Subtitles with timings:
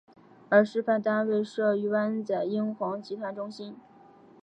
[0.49, 3.77] 而示范单位设于湾仔英皇集团中心。